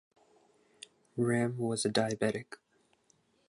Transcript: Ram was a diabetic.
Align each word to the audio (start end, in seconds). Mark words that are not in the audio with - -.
Ram 1.15 1.59
was 1.59 1.85
a 1.85 1.89
diabetic. 1.89 2.55